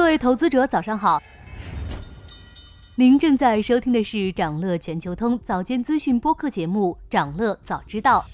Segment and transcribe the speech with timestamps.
[0.00, 1.22] 各位投资者，早上好。
[2.94, 8.24] 您正在收听的是长乐全球通早间资讯播客节目《长乐早知道》。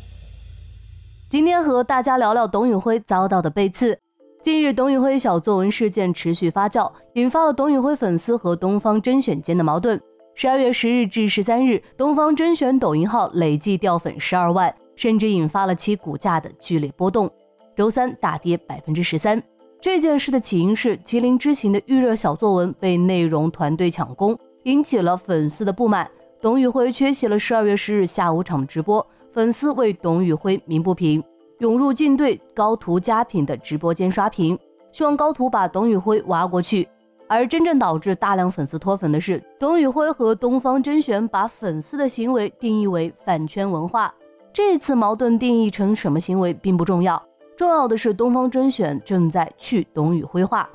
[1.29, 3.99] 今天和大家聊聊董宇辉遭到的背刺。
[4.45, 10.01] 近日，董宇辉小作文事件持续发酵，引发了董宇辉粉丝和东方甄选间的矛盾。
[10.37, 17.29] 十二月十日至十三日，东方甄选抖音号累计掉粉十二万，甚至引发了其股价的剧烈波动。
[17.75, 19.43] 周三大跌百分之十三。
[19.81, 26.11] 这件事的起因是吉林之行的预热小作文被内容团队抢攻，引起了粉丝的不满。
[26.41, 31.23] 董宇辉缺席了十二月十日下午场直播，粉丝为董宇辉鸣不平，
[31.61, 34.59] 涌入进对高途佳品的直播间刷屏，
[34.93, 36.89] 希望高途把董宇辉挖过去。
[37.29, 44.13] 而真正导致大量粉丝脱粉的是，董宇辉和东方甄选把粉丝的行为定义为饭圈文化。
[44.53, 47.23] 这次矛盾定义成什么行为并不重要。
[47.57, 50.69] 重要的是，东方甄选正在去董宇辉化。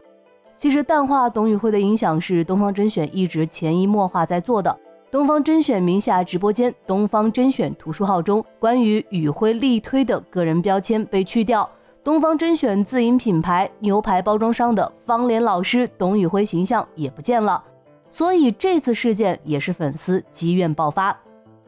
[0.56, 4.76] 其实，淡化董宇辉的影响是东方甄选一直潜移默化在做的。
[5.12, 11.70] 东方甄选名下直播间“东方甄选图书号”中，关于宇辉力推的个人标签被去掉，
[12.04, 17.64] 东方甄选自营品牌牛排包装商的方脸老师董宇辉形象也不见了。
[18.10, 21.16] 所以，这次事件也是粉丝积怨爆发。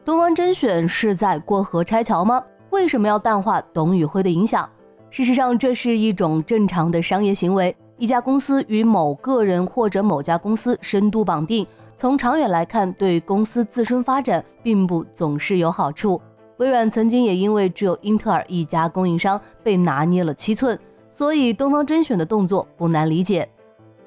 [0.04, 2.42] 东方甄选是在过河拆桥吗？
[2.70, 4.68] 为什么要淡化董宇辉的影响？
[5.14, 7.72] 事实上，这是一种正常的商业行为。
[7.98, 16.20] 一家公司与某个人或者某家公司深度绑定，从长远来看，对公司自身发展并不总是有好处。
[16.56, 20.76] 微软曾经也因为只有英特尔一家供应商被拿捏了七寸，
[21.08, 23.48] 所以东方甄选的动作不难理解。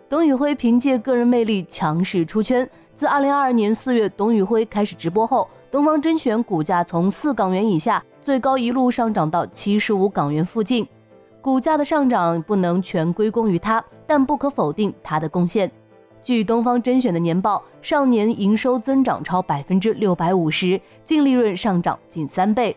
[0.09, 2.69] 董宇辉凭借个人魅力强势出圈。
[2.95, 10.85] 自2022年4月，董宇辉开始直播后，东方甄选股价从四港元以下，最高一路上涨到七十五港元附近。
[11.47, 15.71] 股价的上涨不能全归功于他，但不可否定他的贡献。
[16.21, 22.75] 据东方甄选的年报，上年营收增长超百分之六百五十，净利润上涨近三倍。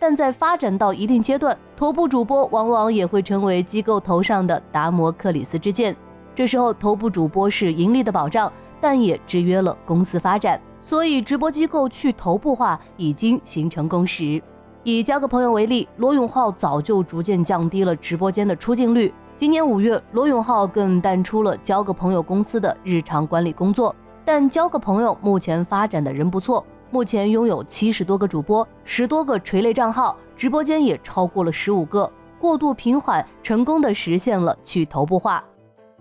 [0.00, 5.94] 但在发展到一定阶段，头部主播往往也会成为机构头上的达摩克里斯之剑。
[6.34, 10.60] 这时候，头部主播是盈利的保障，但也制约了公司发展。
[10.80, 14.42] 所以，直播机构去头部化已经形成共识。
[14.84, 19.14] 以交个朋友为例，罗永浩早就逐渐降低了直播间的出镜率。
[19.36, 23.94] 今年五月，罗永浩更淡出了交个朋友公司的日常管理工作。
[24.24, 32.10] 但交个朋友目前发展的人不错，目前拥有七十多个主播，十多个垂类账号，直播间也超过了十五个，
[32.40, 35.44] 过渡平缓，成功的实现了去头部化。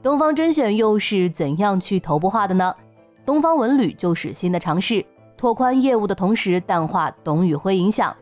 [0.01, 2.73] 东方甄选又是怎样去头部化的呢？
[3.27, 5.05] 东方文旅就是新的尝试，
[5.37, 8.15] 拓宽业务的同时淡化董宇辉影响。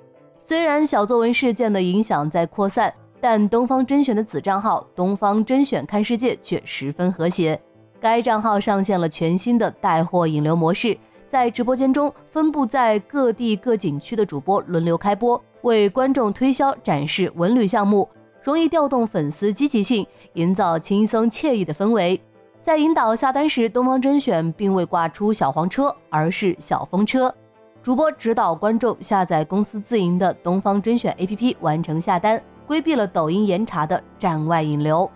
[0.50, 7.62] 虽然小作文事件的影响在扩散，但东方甄选的子账号“东方甄选看世界”却十分和谐。
[8.00, 18.10] 该账号上线了全新的带货引流模式，在直播间中，分布在各地各景区的主播轮流开播，为观众推销展示文旅项目，
[18.42, 22.20] 容易调动粉丝积极性，营造轻松惬意的氛围。
[22.60, 27.32] 在引导下单时，东方甄选并未挂出小黄车，而是小风车。
[27.82, 35.10] 主播指导观众下载公司自营的东方甄选 APP 完成下单，规避了抖音严查的站外引流。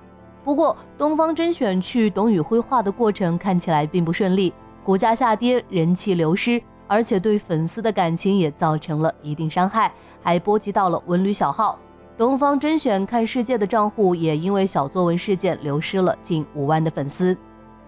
[0.46, 9.92] 不过，东方甄选去董宇辉化的过程看起来并不顺利，股价下跌，人气流失，而且对粉丝的感情也造成了一定伤害，
[10.22, 11.78] 还波及到了文旅小号。
[12.18, 17.36] 东方甄选看世界的账户也因为小作文事件流失了近五万的粉丝。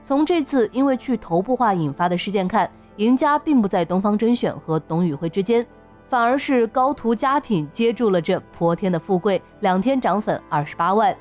[0.04, 2.70] 从这次因为去头部化引发的事件看。
[2.98, 5.66] 赢家并不在东方甄选和董宇辉之间，
[6.10, 11.16] 反而是高途佳品接住了这泼天的富贵，两天涨粉二十八万。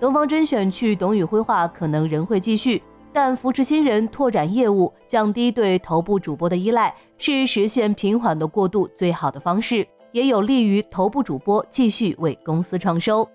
[0.00, 2.82] 东方甄选去董宇辉化可能仍会继续，
[3.12, 13.26] 但扶持新人、拓展业务、降低对头部主播的依赖，是实现平缓的过渡最好的方式，也有利于头部主播继续为公司创收。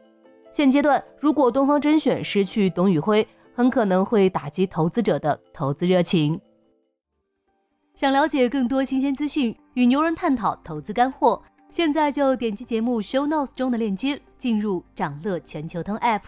[0.51, 3.25] 现阶段，如果东方甄选失去董宇辉，
[3.55, 6.40] 很可能会打击投资者的投资热情。
[7.99, 16.22] 想了解更多新鲜资讯，与牛人探讨投资干货，现在就点击节目 show notes 中的链接，进入掌乐全球通 app。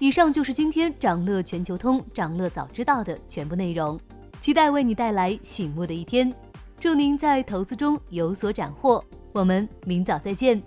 [0.00, 3.96] 以上就是今天掌乐全球通掌乐早知道的全部内容，
[4.40, 6.34] 期待为你带来醒目的一天，
[6.80, 10.60] 祝您在投资中有所斩获，我们明早再见。